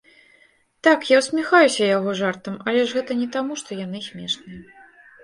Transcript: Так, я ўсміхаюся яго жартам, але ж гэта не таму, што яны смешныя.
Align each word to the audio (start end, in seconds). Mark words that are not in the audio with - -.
Так, 0.85 0.99
я 1.11 1.17
ўсміхаюся 1.19 1.89
яго 1.97 2.15
жартам, 2.21 2.55
але 2.71 2.81
ж 2.87 2.97
гэта 3.01 3.19
не 3.21 3.29
таму, 3.37 3.59
што 3.63 3.79
яны 3.85 4.03
смешныя. 4.09 4.59